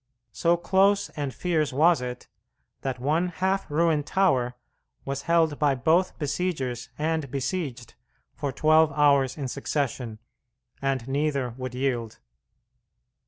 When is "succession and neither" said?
9.47-11.51